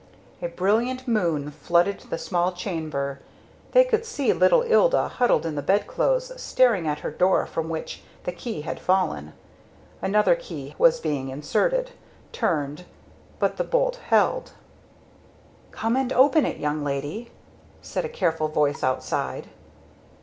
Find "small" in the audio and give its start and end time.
2.17-2.53